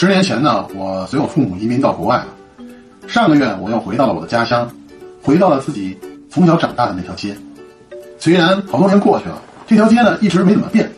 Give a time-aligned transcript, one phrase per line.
[0.00, 2.26] 十年前呢，我随我父母移民到国外了。
[3.08, 4.70] 上个月我又回到了我的家乡，
[5.20, 5.98] 回到了自己
[6.30, 7.36] 从小长大的那条街。
[8.16, 10.88] 虽然好多年过去了，这条街呢一直没怎么变。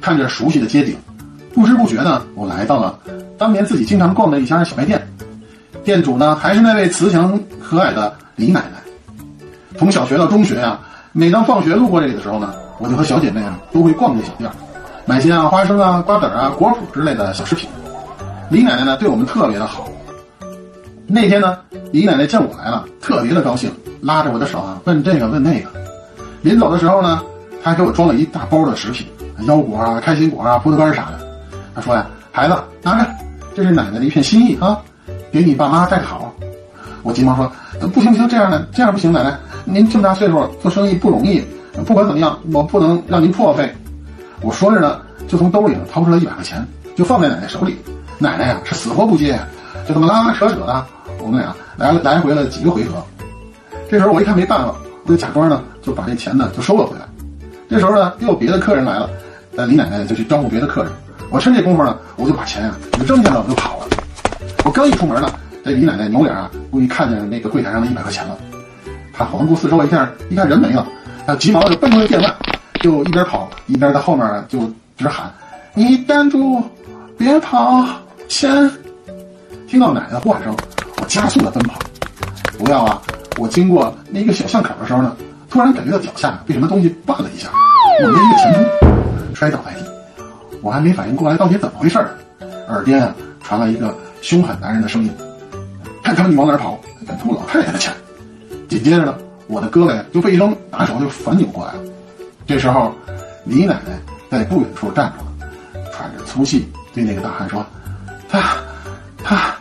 [0.00, 0.96] 看着熟悉的街景，
[1.52, 2.98] 不知不觉呢，我来到了
[3.36, 5.06] 当年自己经常逛的一家小卖店。
[5.84, 8.80] 店主呢还是那位慈祥和蔼的李奶奶。
[9.76, 10.80] 从小学到中学啊，
[11.12, 14.50] 每当放学路过这里的时候呢，我就和小姐妹啊都会逛这小店，
[15.04, 17.68] 买些啊花生啊、瓜子啊、果脯之类的小食品。
[18.50, 19.88] 李奶奶呢对我们特别的好。
[21.06, 21.58] 那天呢，
[21.92, 23.70] 李奶奶见我来了，特别的高兴，
[24.00, 25.68] 拉着我的手啊，问这个问那个。
[26.42, 27.22] 临走的时候呢，
[27.62, 29.06] 她还给我装了一大包的食品，
[29.46, 31.18] 腰果啊、开心果啊、葡萄干啥的。
[31.74, 33.10] 她说呀：“孩子，拿着，
[33.54, 34.80] 这是奶奶的一片心意啊，
[35.30, 36.32] 给你爸妈带好。”
[37.02, 37.50] 我急忙说
[37.92, 41.42] ：“不行不行，这样的这样不行，奶奶，您这么大岁数做生意不容易，
[41.86, 43.70] 不管怎么样，我不能让您破费。”
[44.40, 47.76] 我说着呢，就从兜里掏出了一百块钱，就放在奶奶手里。
[48.18, 49.38] 奶奶呀是死活不接，
[49.86, 50.86] 就这么拉拉扯扯的。
[51.20, 53.04] 我们俩来了来回了几个回合，
[53.90, 57.06] 这时候我一看没办法，我就假装呢就把这钱呢就收了回来。
[57.68, 59.08] 这时候呢又有别的客人来了，
[59.52, 60.92] 那李奶奶就去招呼别的客人。
[61.30, 63.86] 我趁这功夫呢，我就把钱啊就扔下了，我就跑了。
[64.64, 65.30] 我刚一出门呢，
[65.64, 68.36] 这李奶奶扭脸啊，估计看见那个柜台上的一百块钱了。
[69.12, 70.86] 她环顾四周一下，一看人没了，
[71.26, 72.34] 她急忙就奔出了店外，
[72.80, 74.60] 就一边跑一边在后面就
[74.96, 75.30] 直喊
[75.74, 76.62] ：“你站住，
[77.18, 77.84] 别跑，
[78.28, 78.70] 先！”
[79.66, 80.54] 听到奶奶的呼喊声。
[81.00, 81.78] 我加速的奔跑，
[82.58, 83.00] 不料啊！
[83.38, 85.16] 我经过那一个小巷口的时候呢，
[85.48, 87.48] 突然感觉到脚下被什么东西绊了一下，
[88.02, 89.86] 猛地一个前冲，摔倒在地。
[90.60, 92.18] 我还没反应过来到底怎么回事儿，
[92.68, 95.10] 耳边啊传来一个凶狠男人的声音
[96.02, 97.94] ：“看他你往哪儿跑，敢偷老太太的钱！”
[98.68, 99.14] 紧接着呢，
[99.46, 101.80] 我的胳膊呀就被一扔，打手就反扭过来了。
[102.44, 102.92] 这时候，
[103.44, 105.52] 李奶奶在不远处站着了，
[105.92, 107.64] 喘着粗气对那个大汉说
[108.28, 108.38] ：“他，
[109.22, 109.54] 他。”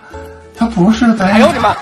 [0.58, 1.34] 他不是在。
[1.34, 1.76] 哎呦我的妈！